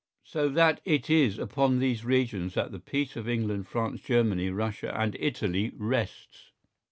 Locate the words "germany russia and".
4.01-5.15